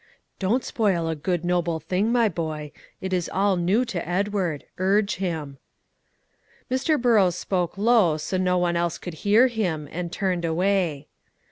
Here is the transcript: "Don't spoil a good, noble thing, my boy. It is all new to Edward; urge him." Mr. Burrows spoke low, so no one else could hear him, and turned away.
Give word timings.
"Don't 0.39 0.63
spoil 0.65 1.07
a 1.07 1.15
good, 1.15 1.45
noble 1.45 1.79
thing, 1.79 2.11
my 2.11 2.27
boy. 2.27 2.71
It 3.01 3.13
is 3.13 3.29
all 3.31 3.55
new 3.55 3.85
to 3.85 4.09
Edward; 4.09 4.65
urge 4.79 5.17
him." 5.17 5.59
Mr. 6.71 6.99
Burrows 6.99 7.35
spoke 7.35 7.77
low, 7.77 8.17
so 8.17 8.37
no 8.37 8.57
one 8.57 8.75
else 8.75 8.97
could 8.97 9.13
hear 9.21 9.45
him, 9.45 9.87
and 9.91 10.11
turned 10.11 10.43
away. 10.43 11.07